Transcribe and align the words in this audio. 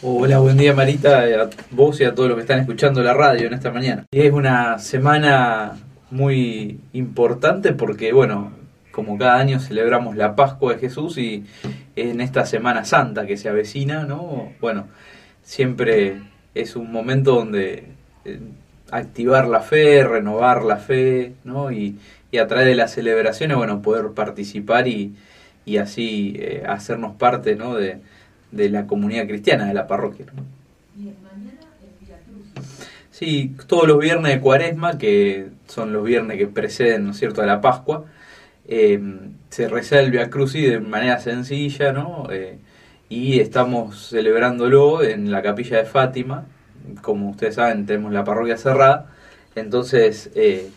Hola, 0.00 0.38
buen 0.38 0.56
día 0.56 0.74
Marita, 0.74 1.24
a 1.24 1.50
vos 1.72 2.00
y 2.00 2.04
a 2.04 2.14
todos 2.14 2.28
los 2.28 2.36
que 2.36 2.42
están 2.42 2.60
escuchando 2.60 3.02
la 3.02 3.14
radio 3.14 3.48
en 3.48 3.54
esta 3.54 3.72
mañana. 3.72 4.06
Y 4.12 4.20
es 4.20 4.32
una 4.32 4.78
semana 4.78 5.76
muy 6.12 6.78
importante 6.92 7.72
porque, 7.72 8.12
bueno, 8.12 8.52
como 8.92 9.18
cada 9.18 9.38
año 9.38 9.58
celebramos 9.58 10.14
la 10.14 10.36
Pascua 10.36 10.74
de 10.74 10.78
Jesús 10.78 11.18
y 11.18 11.44
en 11.96 12.20
esta 12.20 12.46
Semana 12.46 12.84
Santa 12.84 13.26
que 13.26 13.36
se 13.36 13.48
avecina, 13.48 14.04
¿no? 14.04 14.52
Bueno, 14.60 14.86
siempre 15.42 16.22
es 16.54 16.76
un 16.76 16.92
momento 16.92 17.34
donde 17.34 17.86
eh, 18.24 18.38
activar 18.92 19.48
la 19.48 19.62
fe, 19.62 20.04
renovar 20.04 20.62
la 20.62 20.76
fe, 20.76 21.32
¿no? 21.42 21.72
Y, 21.72 21.98
a 22.40 22.46
través 22.46 22.66
de 22.66 22.76
las 22.76 22.92
celebraciones, 22.92 23.56
bueno, 23.56 23.82
poder 23.82 24.12
participar 24.12 24.86
y, 24.86 25.16
y 25.64 25.78
así 25.78 26.36
eh, 26.38 26.62
hacernos 26.68 27.16
parte, 27.16 27.56
¿no? 27.56 27.74
De, 27.74 27.98
de 28.50 28.68
la 28.70 28.86
comunidad 28.86 29.26
cristiana 29.26 29.66
de 29.66 29.74
la 29.74 29.86
parroquia. 29.86 30.26
Sí, 33.10 33.56
todos 33.66 33.88
los 33.88 33.98
viernes 33.98 34.32
de 34.32 34.40
cuaresma, 34.40 34.96
que 34.96 35.48
son 35.66 35.92
los 35.92 36.04
viernes 36.04 36.38
que 36.38 36.46
preceden, 36.46 37.04
¿no 37.04 37.10
es 37.10 37.18
cierto?, 37.18 37.42
a 37.42 37.46
la 37.46 37.60
Pascua, 37.60 38.04
eh, 38.68 39.00
se 39.50 39.68
reza 39.68 39.98
el 39.98 40.10
Via 40.12 40.30
Crucis 40.30 40.70
de 40.70 40.78
manera 40.78 41.18
sencilla, 41.18 41.92
¿no? 41.92 42.28
Eh, 42.30 42.58
y 43.08 43.40
estamos 43.40 44.10
celebrándolo 44.10 45.02
en 45.02 45.32
la 45.32 45.42
capilla 45.42 45.78
de 45.78 45.84
Fátima, 45.84 46.46
como 47.02 47.30
ustedes 47.30 47.56
saben, 47.56 47.86
tenemos 47.86 48.12
la 48.12 48.24
parroquia 48.24 48.56
cerrada, 48.56 49.06
entonces 49.56 50.30
eh, 50.34 50.68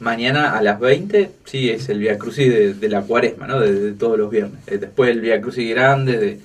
mañana 0.00 0.56
a 0.56 0.62
las 0.62 0.80
20, 0.80 1.30
sí, 1.44 1.70
es 1.70 1.88
el 1.88 2.00
Via 2.00 2.18
Crucis 2.18 2.80
de, 2.80 2.88
la 2.88 3.02
cuaresma, 3.02 3.46
¿no? 3.46 3.60
De, 3.60 3.92
todos 3.92 4.18
los 4.18 4.30
viernes. 4.30 4.64
después 4.66 5.10
el 5.10 5.20
Via 5.20 5.40
Crucis 5.40 5.70
grande 5.70 6.18
de 6.18 6.40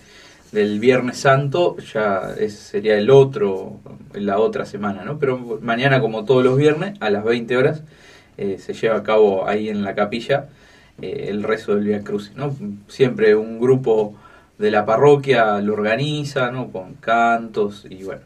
del 0.52 0.80
Viernes 0.80 1.18
Santo 1.18 1.77
ya 1.77 2.35
sería 2.49 2.98
el 2.98 3.10
otro, 3.10 3.79
la 4.13 4.40
otra 4.40 4.65
semana, 4.65 5.04
¿no? 5.04 5.20
Pero 5.20 5.60
mañana, 5.62 6.01
como 6.01 6.26
todos 6.26 6.43
los 6.43 6.57
viernes, 6.57 6.98
a 6.99 7.10
las 7.10 7.24
20 7.24 7.57
horas, 7.57 7.84
eh, 8.37 8.57
se 8.57 8.74
lleva 8.74 8.98
a 8.98 9.04
cabo 9.04 9.48
ahí 9.48 9.70
en 9.70 9.84
la 9.84 9.96
capilla 9.96 10.48
eh, 11.01 11.27
el 11.29 11.43
rezo 11.43 11.76
del 11.76 11.85
Via 11.85 12.04
Crucis, 12.04 12.35
¿no? 12.35 12.55
Siempre 12.87 13.35
un 13.35 13.59
grupo 13.59 14.15
de 14.57 14.71
la 14.71 14.85
parroquia 14.85 15.59
lo 15.62 15.74
organiza, 15.74 16.52
¿no? 16.52 16.71
Con 16.71 16.96
cantos 16.96 17.85
y 17.90 18.04
bueno, 18.04 18.21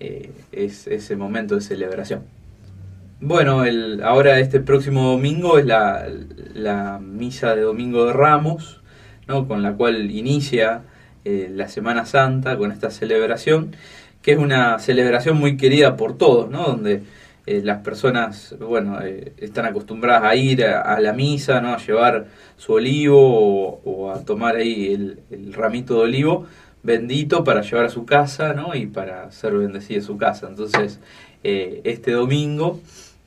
eh, 0.00 0.30
es 0.52 0.86
ese 0.86 1.16
momento 1.16 1.54
de 1.54 1.60
celebración. 1.62 2.22
Bueno, 3.20 3.64
el, 3.64 4.02
ahora 4.02 4.40
este 4.40 4.60
próximo 4.60 5.12
domingo 5.12 5.58
es 5.58 5.64
la, 5.64 6.08
la 6.54 6.98
misa 6.98 7.54
de 7.54 7.62
Domingo 7.62 8.06
de 8.06 8.12
Ramos, 8.12 8.82
¿no? 9.28 9.46
Con 9.46 9.62
la 9.62 9.74
cual 9.74 10.10
inicia 10.10 10.82
eh, 11.24 11.48
la 11.54 11.68
Semana 11.68 12.04
Santa 12.04 12.56
con 12.56 12.72
esta 12.72 12.90
celebración, 12.90 13.76
que 14.22 14.32
es 14.32 14.38
una 14.38 14.80
celebración 14.80 15.36
muy 15.36 15.56
querida 15.56 15.96
por 15.96 16.18
todos, 16.18 16.50
¿no? 16.50 16.64
Donde 16.64 17.02
eh, 17.46 17.60
las 17.62 17.78
personas, 17.78 18.56
bueno, 18.58 19.00
eh, 19.02 19.32
están 19.38 19.66
acostumbradas 19.66 20.24
a 20.24 20.34
ir 20.34 20.64
a, 20.64 20.98
la 20.98 21.12
misa, 21.12 21.60
¿no? 21.60 21.74
A 21.74 21.78
llevar 21.78 22.26
su 22.56 22.72
olivo 22.72 23.80
o, 23.84 24.10
a 24.10 24.24
tomar 24.24 24.56
ahí 24.56 24.92
el, 25.30 25.52
ramito 25.52 25.94
de 25.94 26.00
olivo 26.00 26.46
bendito 26.82 27.44
para 27.44 27.62
llevar 27.62 27.84
a 27.84 27.88
su 27.88 28.04
casa, 28.04 28.52
¿no? 28.52 28.74
Y 28.74 28.86
para 28.86 29.30
ser 29.30 29.52
bendecida 29.52 30.00
su 30.02 30.16
casa. 30.16 30.48
Entonces, 30.48 30.98
este 31.44 32.10
domingo 32.10 32.80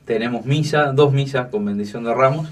tenemos 0.04 0.44
misa, 0.44 0.92
dos 0.92 1.14
misas 1.14 1.48
con 1.48 1.64
bendición 1.64 2.04
de 2.04 2.12
ramos, 2.12 2.48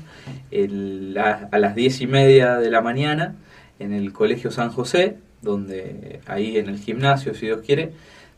a 1.53 1.59
las 1.59 1.75
diez 1.75 2.01
y 2.01 2.07
media 2.07 2.57
de 2.57 2.71
la 2.71 2.81
mañana 2.81 3.35
en 3.79 3.93
el 3.93 4.13
Colegio 4.13 4.51
San 4.51 4.71
José, 4.71 5.19
donde 5.45 6.21
ahí 6.27 6.57
en 6.57 6.69
el 6.69 6.79
gimnasio, 6.79 7.35
si 7.35 7.47
Dios 7.47 7.61
quiere, 7.65 7.93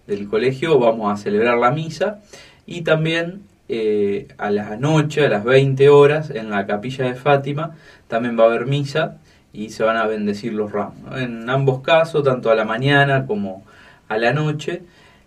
del 0.06 0.28
colegio 0.28 0.78
vamos 0.78 1.12
a 1.12 1.16
celebrar 1.16 1.58
la 1.58 1.70
misa 1.70 2.20
y 2.66 2.82
también 2.82 3.42
eh, 3.68 4.28
a 4.38 4.50
la 4.50 4.76
noche, 4.76 5.24
a 5.24 5.28
las 5.28 5.44
20 5.44 5.88
horas, 5.88 6.30
en 6.30 6.50
la 6.50 6.66
capilla 6.66 7.06
de 7.06 7.14
Fátima, 7.14 7.76
también 8.08 8.38
va 8.38 8.44
a 8.44 8.46
haber 8.46 8.66
misa 8.66 9.18
y 9.52 9.70
se 9.70 9.82
van 9.82 9.96
a 9.96 10.06
bendecir 10.06 10.52
los 10.52 10.70
ramos. 10.70 11.18
En 11.18 11.48
ambos 11.48 11.80
casos, 11.80 12.22
tanto 12.22 12.50
a 12.50 12.54
la 12.54 12.64
mañana 12.64 13.26
como 13.26 13.64
a 14.08 14.18
la 14.18 14.32
noche, 14.32 14.82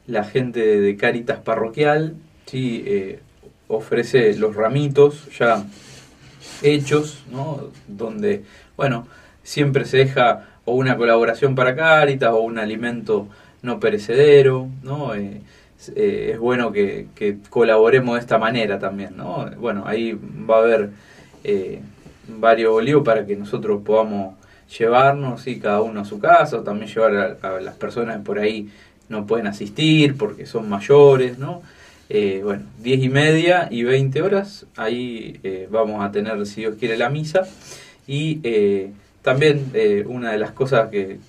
la 0.08 0.24
gente 0.24 0.80
de 0.80 0.96
Caritas 0.96 1.40
Parroquial 1.40 2.16
¿sí? 2.46 2.84
Eh, 2.86 3.20
ofrece 3.68 4.36
los 4.36 4.56
ramitos 4.56 5.28
ya 5.38 5.64
hechos, 6.62 7.24
¿no? 7.32 7.70
donde, 7.88 8.44
bueno, 8.76 9.08
siempre 9.44 9.86
se 9.86 9.98
deja 9.98 10.48
o 10.70 10.74
una 10.74 10.98
colaboración 10.98 11.56
para 11.56 11.76
Caritas 11.76 12.32
o 12.32 12.42
un 12.42 12.60
alimento 12.60 13.28
no 13.62 13.80
perecedero, 13.80 14.70
¿no? 14.84 15.16
Eh, 15.16 15.42
eh, 15.96 16.32
es 16.34 16.40
bueno 16.40 16.72
que, 16.72 17.08
colaboremos 17.50 18.16
de 18.16 18.20
esta 18.20 18.38
manera 18.38 18.78
también, 18.78 19.18
¿no? 19.18 19.50
Bueno, 19.58 19.84
ahí 19.88 20.18
va 20.50 20.58
a 20.58 20.60
haber 20.60 20.90
eh, 21.44 21.82
varios 22.28 22.74
olivos 22.74 23.04
para 23.04 23.26
que 23.26 23.36
nosotros 23.36 23.82
podamos 23.84 24.36
llevarnos, 24.78 25.48
y 25.48 25.60
cada 25.60 25.82
uno 25.82 26.02
a 26.02 26.06
su 26.06 26.20
casa, 26.20 26.58
o 26.58 26.62
también 26.62 26.92
llevar 26.92 27.40
a, 27.42 27.60
las 27.60 27.76
personas 27.76 28.18
que 28.18 28.24
por 28.24 28.38
ahí 28.38 28.70
no 29.08 29.26
pueden 29.26 29.48
asistir 29.48 30.16
porque 30.16 30.46
son 30.46 30.70
mayores, 30.70 31.40
¿no? 31.40 31.64
bueno, 32.44 32.64
10 32.80 33.04
y 33.04 33.10
media 33.10 33.68
y 33.70 33.84
20 33.84 34.22
horas, 34.22 34.66
ahí 34.76 35.40
vamos 35.70 36.04
a 36.04 36.12
tener, 36.12 36.44
si 36.46 36.62
Dios 36.62 36.76
quiere, 36.80 36.98
la 36.98 37.10
misa 37.10 37.48
y 38.08 38.40
también 39.30 39.70
eh, 39.76 40.06
una 40.08 40.32
de 40.32 40.40
las 40.40 40.54
cosas 40.54 40.90
que, 40.90 41.20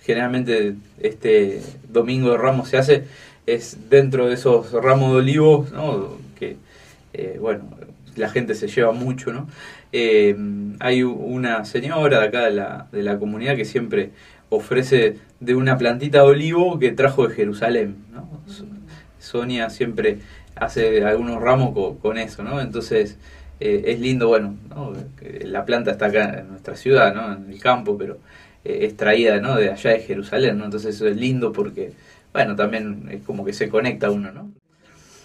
generalmente 0.00 0.76
este 0.98 1.60
domingo 1.90 2.30
de 2.30 2.38
Ramos 2.38 2.70
se 2.70 2.78
hace 2.78 3.04
es 3.44 3.90
dentro 3.90 4.28
de 4.28 4.32
esos 4.32 4.72
ramos 4.72 5.12
de 5.12 5.18
olivos, 5.18 5.70
¿no? 5.70 6.16
que 6.38 6.56
eh, 7.12 7.36
bueno, 7.38 7.68
la 8.16 8.30
gente 8.30 8.54
se 8.54 8.66
lleva 8.66 8.92
mucho, 8.92 9.30
¿no? 9.30 9.46
Eh, 9.92 10.34
hay 10.78 11.02
una 11.02 11.66
señora 11.66 12.20
de 12.20 12.26
acá 12.28 12.46
de 12.46 12.52
la, 12.52 12.86
de 12.92 13.02
la 13.02 13.18
comunidad 13.18 13.56
que 13.56 13.66
siempre 13.66 14.12
ofrece 14.48 15.18
de 15.38 15.54
una 15.54 15.76
plantita 15.76 16.22
de 16.22 16.28
olivo 16.28 16.78
que 16.78 16.92
trajo 16.92 17.28
de 17.28 17.34
Jerusalén, 17.34 17.96
¿no? 18.10 18.26
Sonia 19.18 19.68
siempre 19.68 20.20
hace 20.56 21.04
algunos 21.04 21.42
ramos 21.42 21.74
con, 21.74 21.98
con 21.98 22.16
eso, 22.16 22.42
¿no? 22.42 22.58
Entonces, 22.58 23.18
eh, 23.60 23.84
es 23.92 24.00
lindo, 24.00 24.28
bueno, 24.28 24.56
la 25.42 25.66
planta 25.66 25.90
está 25.90 26.06
acá 26.06 26.40
en 26.40 26.48
nuestra 26.48 26.74
ciudad, 26.76 27.14
¿no? 27.14 27.34
en 27.34 27.52
el 27.52 27.60
campo, 27.60 27.96
pero 27.98 28.18
eh, 28.64 28.80
es 28.82 28.96
traída 28.96 29.38
¿no? 29.38 29.56
de 29.56 29.70
allá 29.70 29.90
de 29.90 30.00
Jerusalén, 30.00 30.56
¿no? 30.58 30.64
entonces 30.64 30.96
eso 30.96 31.06
es 31.06 31.16
lindo 31.16 31.52
porque, 31.52 31.92
bueno, 32.32 32.56
también 32.56 33.06
es 33.10 33.22
como 33.22 33.44
que 33.44 33.52
se 33.52 33.68
conecta 33.68 34.10
uno, 34.10 34.32
¿no? 34.32 34.50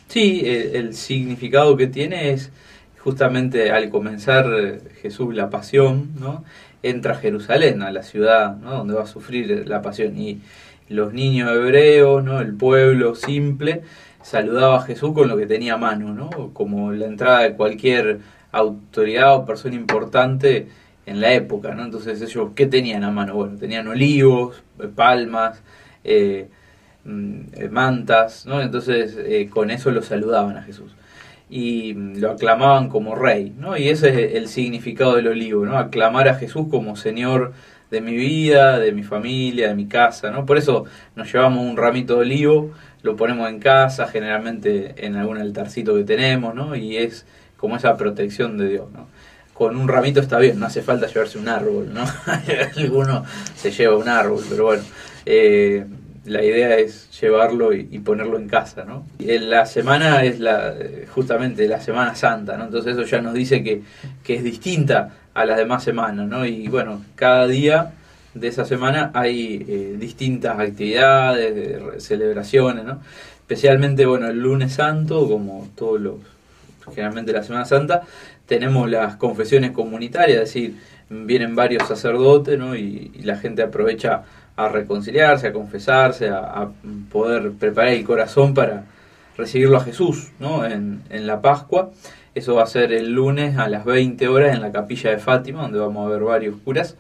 Sí, 0.08 0.44
el, 0.46 0.94
significado 0.94 1.76
que 1.76 1.88
tiene 1.88 2.32
es 2.32 2.52
justamente 3.00 3.72
al 3.72 3.90
comenzar 3.90 4.46
eh, 4.54 4.80
Jesús 5.02 5.34
la 5.34 5.50
pasión, 5.50 6.12
¿no? 6.20 6.44
entra 6.84 7.14
a 7.14 7.18
Jerusalén, 7.18 7.82
a 7.82 7.92
la 7.92 8.04
ciudad 8.04 8.56
¿no? 8.58 8.72
donde 8.72 8.94
va 8.94 9.04
a 9.04 9.08
sufrir 9.08 9.68
la 9.68 9.82
pasión, 9.82 10.18
y 10.18 10.42
los 10.90 11.14
niños 11.14 11.52
hebreos, 11.52 12.24
¿no? 12.24 12.42
el 12.42 12.54
pueblo 12.54 13.16
simple, 13.16 13.82
saludaba 14.26 14.78
a 14.78 14.82
Jesús 14.82 15.14
con 15.14 15.28
lo 15.28 15.38
que 15.38 15.46
tenía 15.46 15.76
a 15.76 15.78
mano, 15.78 16.12
¿no? 16.12 16.52
Como 16.52 16.92
la 16.92 17.06
entrada 17.06 17.42
de 17.42 17.54
cualquier 17.54 18.22
autoridad 18.52 19.36
o 19.36 19.46
persona 19.46 19.76
importante 19.76 20.68
en 21.06 21.22
la 21.22 21.34
época, 21.34 21.76
¿no? 21.76 21.86
Entonces 21.86 22.20
ellos, 22.24 22.50
¿qué 22.56 22.66
tenían 22.66 23.04
a 23.04 23.12
mano? 23.12 23.36
Bueno, 23.36 23.56
tenían 23.60 23.88
olivos, 23.88 24.64
eh, 24.80 24.88
palmas, 24.88 25.62
eh, 26.04 26.48
mm, 27.04 27.40
eh, 27.54 27.70
mantas, 27.70 28.48
¿no? 28.48 28.62
Entonces 28.62 29.16
con 29.52 29.70
eso 29.70 29.92
lo 29.92 30.02
saludaban 30.02 30.58
a 30.58 30.64
Jesús 30.64 30.96
y 31.48 31.94
mm, 31.94 32.18
lo 32.18 32.32
aclamaban 32.32 32.90
como 32.90 33.14
rey, 33.14 33.54
¿no? 33.56 33.78
Y 33.78 33.90
ese 33.90 34.10
es 34.10 34.34
el 34.36 34.48
significado 34.48 35.18
del 35.18 35.28
olivo, 35.28 35.68
¿no? 35.68 35.78
Aclamar 35.78 36.30
a 36.30 36.34
Jesús 36.34 36.66
como 36.72 36.96
Señor 36.96 37.54
de 37.92 38.02
mi 38.02 38.16
vida, 38.16 38.80
de 38.80 38.92
mi 38.92 39.04
familia, 39.04 39.68
de 39.68 39.76
mi 39.76 39.86
casa, 39.86 40.32
¿no? 40.32 40.48
Por 40.48 40.58
eso 40.58 40.86
nos 41.16 41.32
llevamos 41.32 41.64
un 41.64 41.78
ramito 41.78 42.16
de 42.16 42.22
olivo, 42.22 42.72
lo 43.06 43.16
ponemos 43.16 43.48
en 43.50 43.60
casa, 43.60 44.08
generalmente 44.08 45.06
en 45.06 45.16
algún 45.16 45.38
altarcito 45.38 45.96
que 45.96 46.04
tenemos, 46.04 46.56
¿no? 46.56 46.76
Y 46.76 46.98
es 46.98 47.28
como 47.56 47.78
esa 47.78 47.96
protección 47.98 48.58
de 48.58 48.68
Dios, 48.68 48.92
¿no? 48.92 49.08
Con 49.54 49.78
un 49.78 49.88
ramito 49.88 50.20
está 50.20 50.40
bien, 50.40 50.60
no 50.60 50.66
hace 50.66 50.82
falta 50.82 51.06
llevarse 51.06 51.38
un 51.38 51.48
árbol, 51.48 51.94
¿no? 51.94 52.04
Alguno 52.78 53.24
se 53.56 53.70
lleva 53.70 53.96
un 53.96 54.10
árbol, 54.10 54.44
pero 54.50 54.66
bueno, 54.66 54.84
eh, 55.28 55.86
la 56.26 56.44
idea 56.44 56.78
es 56.78 57.08
llevarlo 57.22 57.74
y, 57.74 57.84
ponerlo 58.00 58.40
en 58.40 58.50
casa, 58.50 58.86
¿no? 58.86 59.06
Y 59.20 59.38
la 59.38 59.68
semana 59.68 60.24
es 60.24 60.40
la, 60.40 60.74
justamente 61.14 61.68
la 61.68 61.82
Semana 61.82 62.16
Santa, 62.16 62.58
¿no? 62.58 62.66
Entonces 62.66 62.94
eso 62.94 63.04
ya 63.04 63.22
nos 63.22 63.36
dice 63.36 63.64
que, 63.64 63.84
que 64.24 64.34
es 64.34 64.44
distinta 64.44 65.12
a 65.36 65.46
las 65.46 65.58
demás 65.58 65.84
semanas, 65.84 66.28
¿no? 66.28 66.44
Y 66.44 66.68
bueno, 66.70 67.04
cada 67.16 67.46
día 67.46 67.94
de 68.36 68.50
esa 68.50 68.66
semana 68.66 69.12
hay 69.14 69.66
eh, 69.68 69.96
distintas 69.98 70.60
actividades, 70.60 72.04
celebraciones, 72.04 72.84
¿no? 72.84 73.00
Especialmente, 73.40 74.06
bueno, 74.06 74.28
el 74.28 74.40
lunes 74.40 74.74
santo, 74.74 75.28
como 75.28 75.70
todos 75.76 76.02
los, 76.02 76.16
generalmente 76.94 77.32
la 77.32 77.44
Semana 77.44 77.66
Santa, 77.66 78.02
tenemos 78.46 78.90
las 78.90 79.16
confesiones 79.16 79.72
comunitarias, 79.72 80.38
es 80.38 80.54
decir, 80.54 80.76
vienen 81.10 81.56
varios 81.56 81.88
sacerdotes, 81.88 82.60
¿no? 82.60 82.76
Y, 82.76 83.12
la 83.24 83.38
gente 83.38 83.64
aprovecha 83.64 84.24
a 84.56 84.70
reconciliarse, 84.70 85.48
a 85.48 85.54
confesarse, 85.54 86.30
a, 86.30 86.70
poder 87.12 87.54
preparar 87.54 87.94
el 87.94 88.04
corazón 88.04 88.54
para 88.54 88.84
recibirlo 89.38 89.78
a 89.78 89.82
Jesús, 89.82 90.32
¿no? 90.40 90.66
En, 90.66 91.02
en 91.10 91.28
la 91.28 91.42
Pascua. 91.42 91.92
Eso 92.34 92.56
va 92.56 92.64
a 92.64 92.68
ser 92.68 92.92
el 92.92 93.14
lunes 93.14 93.58
a 93.58 93.70
las 93.70 93.86
20 93.86 94.28
horas 94.28 94.54
en 94.54 94.62
la 94.62 94.72
capilla 94.72 95.12
de 95.12 95.20
Fátima, 95.20 95.62
donde 95.62 95.80
vamos 95.80 96.06
a 96.06 96.10
ver 96.10 96.24
varios 96.24 96.56
curas. 96.58 96.98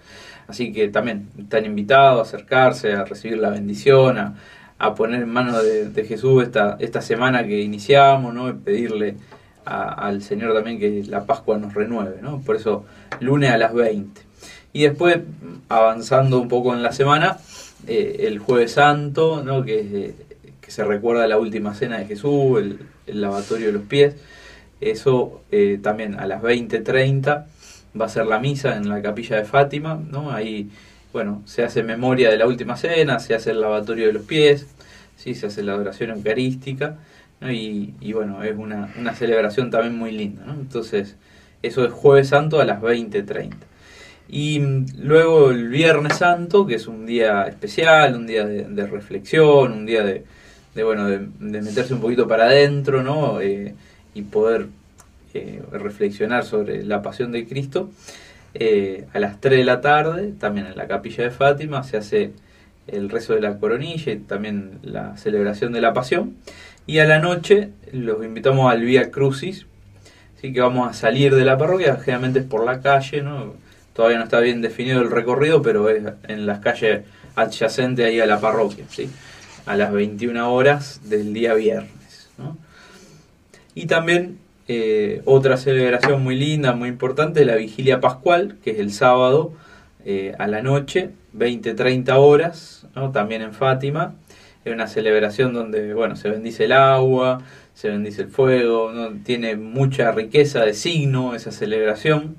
Así 0.47 0.71
que 0.71 0.87
también 0.89 1.29
están 1.37 1.65
invitados 1.65 2.19
a 2.19 2.21
acercarse, 2.21 2.93
a 2.93 3.03
recibir 3.03 3.39
la 3.39 3.49
bendición, 3.49 4.17
a, 4.17 4.95
poner 4.95 5.23
en 5.23 5.29
manos 5.29 5.61
de, 5.63 6.05
Jesús 6.05 6.43
esta, 6.43 6.77
esta 6.79 7.01
semana 7.01 7.45
que 7.45 7.61
iniciamos, 7.61 8.33
¿no? 8.33 8.49
Y 8.49 8.53
pedirle 8.53 9.17
al 9.65 10.21
Señor 10.21 10.53
también 10.53 10.79
que 10.79 11.03
la 11.07 11.25
Pascua 11.25 11.57
nos 11.57 11.73
renueve, 11.73 12.21
¿no? 12.21 12.39
Por 12.41 12.55
eso, 12.55 12.85
lunes 13.19 13.49
a 13.49 13.57
las 13.57 13.73
20. 13.73 14.21
Y 14.73 14.83
después, 14.83 15.19
avanzando 15.69 16.39
un 16.39 16.47
poco 16.47 16.73
en 16.73 16.83
la 16.83 16.91
semana, 16.91 17.37
eh, 17.87 18.27
el 18.27 18.39
Jueves 18.39 18.73
Santo, 18.73 19.43
¿no? 19.43 19.63
Que, 19.63 20.13
que 20.65 20.71
se 20.71 20.83
recuerda 20.83 21.27
la 21.27 21.37
última 21.37 21.75
cena 21.75 21.99
de 21.99 22.05
Jesús, 22.05 22.59
el, 23.05 23.21
lavatorio 23.21 23.67
de 23.67 23.73
los 23.73 23.83
pies. 23.83 24.15
Eso 24.81 25.43
eh, 25.51 25.79
también 25.81 26.19
a 26.19 26.25
las 26.25 26.41
20.30 26.41 27.45
va 27.99 28.05
a 28.05 28.09
ser 28.09 28.25
la 28.25 28.39
misa 28.39 28.75
en 28.75 28.89
la 28.89 29.01
capilla 29.03 29.37
de 29.37 29.45
Fátima, 29.45 30.01
¿no? 30.09 30.31
Ahí, 30.31 30.69
bueno, 31.13 31.43
se 31.45 31.63
hace 31.63 31.83
memoria 31.83 32.31
de 32.31 32.37
la 32.37 32.47
última 32.47 32.75
cena, 32.77 33.19
se 33.19 33.35
hace 33.35 33.51
el 33.51 33.61
lavatorio 33.61 34.07
de 34.07 34.13
los 34.13 34.23
pies, 34.23 34.65
¿sí? 35.15 35.35
se 35.35 35.45
hace 35.47 35.61
la 35.61 35.73
adoración 35.73 36.09
eucarística, 36.09 36.97
y, 37.41 38.13
bueno, 38.13 38.43
es 38.43 38.55
una, 38.57 39.13
celebración 39.13 39.69
también 39.69 39.95
muy 39.95 40.11
linda, 40.11 40.45
¿no? 40.45 40.53
Entonces, 40.53 41.15
eso 41.61 41.85
es 41.85 41.91
jueves 41.93 42.29
santo 42.29 42.59
a 42.59 42.65
las 42.65 42.81
20.30. 42.81 43.53
Y 44.27 44.59
mm, 44.59 44.85
luego 45.03 45.51
el 45.51 45.67
Viernes 45.69 46.17
Santo, 46.17 46.65
que 46.65 46.75
es 46.75 46.87
un 46.87 47.05
día 47.05 47.43
especial, 47.43 48.15
un 48.15 48.25
día 48.25 48.45
de, 48.45 48.87
reflexión, 48.87 49.71
un 49.71 49.85
día 49.85 50.03
de, 50.03 50.23
bueno, 50.83 51.07
de, 51.07 51.19
meterse 51.39 51.93
un 51.93 52.01
poquito 52.01 52.27
para 52.27 52.45
adentro, 52.45 53.03
¿no? 53.03 53.39
Eh, 53.41 53.73
y 54.13 54.21
poder 54.23 54.67
eh, 55.33 55.61
reflexionar 55.71 56.45
sobre 56.45 56.83
la 56.83 57.01
pasión 57.01 57.31
de 57.31 57.45
Cristo. 57.47 57.89
Eh, 58.53 59.05
a 59.13 59.19
las 59.19 59.41
3 59.41 59.59
de 59.59 59.65
la 59.65 59.81
tarde, 59.81 60.33
también 60.39 60.67
en 60.67 60.77
la 60.77 60.87
capilla 60.87 61.23
de 61.23 61.31
Fátima, 61.31 61.83
se 61.83 61.97
hace 61.97 62.31
el 62.87 63.09
rezo 63.09 63.33
de 63.33 63.41
la 63.41 63.57
coronilla 63.57 64.11
y 64.13 64.17
también 64.17 64.79
la 64.83 65.17
celebración 65.17 65.73
de 65.73 65.81
la 65.81 65.93
pasión. 65.93 66.35
Y 66.87 66.99
a 66.99 67.05
la 67.05 67.19
noche 67.19 67.69
los 67.91 68.23
invitamos 68.23 68.71
al 68.71 68.81
Vía 68.81 69.11
Crucis, 69.11 69.65
así 70.37 70.53
que 70.53 70.61
vamos 70.61 70.89
a 70.89 70.93
salir 70.93 71.35
de 71.35 71.43
la 71.43 71.57
parroquia, 71.57 71.95
generalmente 71.97 72.39
es 72.39 72.45
por 72.45 72.63
la 72.63 72.79
calle, 72.81 73.21
¿no? 73.21 73.53
todavía 73.95 74.17
no 74.17 74.25
está 74.25 74.41
bien 74.41 74.61
definido 74.61 75.01
el 75.01 75.09
recorrido, 75.09 75.61
pero 75.61 75.89
es 75.89 76.03
en 76.27 76.45
las 76.45 76.59
calles 76.59 77.05
adyacentes 77.35 78.05
ahí 78.05 78.19
a 78.19 78.25
la 78.25 78.39
parroquia, 78.39 78.85
¿sí? 78.89 79.09
A 79.65 79.75
las 79.75 79.91
21 79.91 80.53
horas 80.53 81.01
del 81.05 81.33
día 81.33 81.53
viernes. 81.53 82.29
¿no? 82.37 82.57
Y 83.73 83.87
también 83.87 84.37
eh, 84.67 85.21
otra 85.25 85.57
celebración 85.57 86.23
muy 86.23 86.35
linda, 86.35 86.73
muy 86.73 86.89
importante, 86.89 87.45
la 87.45 87.55
vigilia 87.55 87.99
pascual, 87.99 88.57
que 88.63 88.71
es 88.71 88.79
el 88.79 88.91
sábado 88.91 89.53
eh, 90.05 90.33
a 90.39 90.47
la 90.47 90.61
noche, 90.61 91.11
20-30 91.37 92.15
horas, 92.17 92.87
¿no? 92.95 93.11
también 93.11 93.41
en 93.41 93.53
Fátima. 93.53 94.15
Es 94.63 94.73
una 94.73 94.87
celebración 94.87 95.53
donde 95.53 95.93
bueno, 95.93 96.15
se 96.15 96.29
bendice 96.29 96.65
el 96.65 96.71
agua, 96.71 97.43
se 97.75 97.89
bendice 97.89 98.23
el 98.23 98.29
fuego, 98.29 98.91
¿no? 98.91 99.11
tiene 99.23 99.55
mucha 99.55 100.11
riqueza 100.11 100.63
de 100.63 100.73
signo 100.73 101.35
esa 101.35 101.51
celebración. 101.51 102.35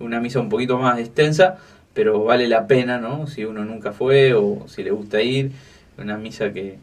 Una 0.00 0.20
misa 0.20 0.40
un 0.40 0.48
poquito 0.48 0.78
más 0.78 0.98
extensa, 0.98 1.58
pero 1.92 2.24
vale 2.24 2.48
la 2.48 2.66
pena, 2.68 2.98
¿no? 2.98 3.26
Si 3.26 3.44
uno 3.44 3.64
nunca 3.64 3.92
fue 3.92 4.32
o 4.34 4.66
si 4.68 4.84
le 4.84 4.92
gusta 4.92 5.20
ir. 5.20 5.50
Una 5.98 6.16
misa 6.16 6.52
que, 6.52 6.78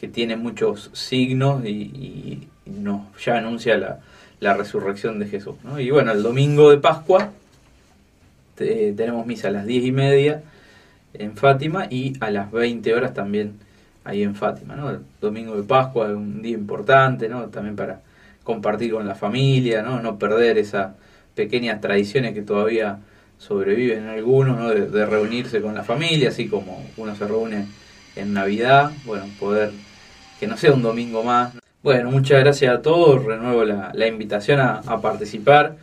que 0.00 0.08
tiene 0.08 0.36
muchos 0.36 0.90
signos 0.94 1.64
y, 1.64 2.48
nos 2.66 3.02
ya 3.22 3.36
anuncia 3.36 3.76
la, 3.76 3.98
la 4.38 4.54
resurrección 4.54 5.18
de 5.18 5.26
Jesús. 5.26 5.56
¿no? 5.64 5.80
Y 5.80 5.90
bueno, 5.90 6.12
el 6.12 6.22
domingo 6.22 6.70
de 6.70 6.78
Pascua 6.78 7.30
tenemos 8.54 9.26
misa 9.26 9.48
a 9.48 9.50
las 9.50 9.66
10 9.66 9.84
y 9.84 9.92
media 9.92 10.42
en 11.14 11.36
Fátima 11.36 11.86
y 11.90 12.14
a 12.20 12.30
las 12.30 12.52
20 12.52 12.94
horas 12.94 13.14
también 13.14 13.54
ahí 14.04 14.22
en 14.22 14.34
Fátima. 14.34 14.76
¿no? 14.76 14.90
El 14.90 15.00
domingo 15.20 15.56
de 15.56 15.62
Pascua 15.62 16.08
es 16.08 16.14
un 16.14 16.42
día 16.42 16.54
importante 16.54 17.28
¿no? 17.28 17.46
también 17.46 17.76
para 17.76 18.00
compartir 18.44 18.92
con 18.92 19.06
la 19.06 19.14
familia, 19.14 19.82
no, 19.82 20.00
no 20.00 20.18
perder 20.18 20.58
esas 20.58 20.92
pequeñas 21.34 21.80
tradiciones 21.80 22.34
que 22.34 22.42
todavía 22.42 22.98
sobreviven 23.38 24.04
en 24.04 24.08
algunos, 24.08 24.58
¿no? 24.58 24.70
de, 24.70 24.86
de 24.86 25.06
reunirse 25.06 25.60
con 25.60 25.74
la 25.74 25.82
familia, 25.82 26.28
así 26.28 26.48
como 26.48 26.84
uno 26.96 27.14
se 27.14 27.26
reúne 27.26 27.66
en 28.16 28.32
Navidad, 28.34 28.92
bueno, 29.04 29.26
poder 29.38 29.70
que 30.38 30.46
no 30.46 30.56
sea 30.56 30.72
un 30.72 30.82
domingo 30.82 31.22
más. 31.22 31.54
Bueno, 31.82 32.10
muchas 32.10 32.40
gracias 32.40 32.74
a 32.74 32.82
todos, 32.82 33.24
renuevo 33.24 33.64
la, 33.64 34.06
invitación 34.06 34.60
a, 34.60 34.82
participar, 35.00 35.76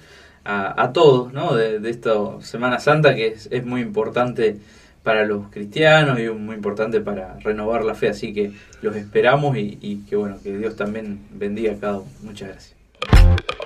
a, 0.43 0.91
todos, 0.93 1.33
¿no? 1.33 1.55
De, 1.55 1.89
esta 1.89 2.11
Semana 2.41 2.79
Santa 2.79 3.15
que 3.15 3.27
es, 3.27 3.47
es, 3.51 3.65
muy 3.65 3.81
importante 3.81 4.57
para 5.03 5.25
los 5.25 5.49
cristianos 5.49 6.19
y 6.19 6.27
muy 6.29 6.55
importante 6.55 7.01
para 7.01 7.35
renovar 7.39 7.83
la 7.83 7.95
fe, 7.95 8.09
así 8.09 8.33
que 8.33 8.51
los 8.81 8.95
esperamos 8.95 9.57
y, 9.57 9.77
y 9.81 9.97
que 10.07 10.15
bueno, 10.15 10.37
que 10.43 10.55
Dios 10.57 10.75
también 10.75 11.19
bendiga 11.31 11.73
a 11.73 11.77
cada 11.77 11.97
uno. 11.97 12.07
Muchas 12.23 12.49
gracias. 12.49 13.56